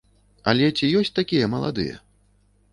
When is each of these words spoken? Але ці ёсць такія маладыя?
Але 0.53 0.69
ці 0.77 0.89
ёсць 1.01 1.13
такія 1.21 1.53
маладыя? 1.57 1.95